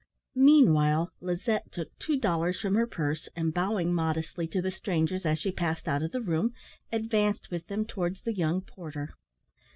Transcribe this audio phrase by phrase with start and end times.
[0.33, 5.37] Meanwhile Lizette took two dollars from her purse, and bowing modestly to the strangers as
[5.37, 6.55] she passed out of the room,
[6.91, 9.13] advanced with them towards the young porter.